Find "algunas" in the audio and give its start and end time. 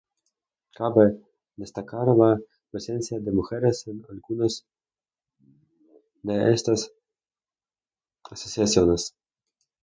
4.09-4.65